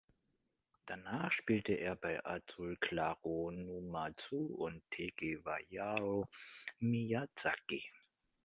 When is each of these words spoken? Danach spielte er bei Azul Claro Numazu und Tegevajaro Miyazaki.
Danach 0.87 1.31
spielte 1.31 1.73
er 1.75 1.95
bei 1.95 2.25
Azul 2.25 2.75
Claro 2.79 3.51
Numazu 3.51 4.47
und 4.47 4.81
Tegevajaro 4.89 6.27
Miyazaki. 6.79 7.87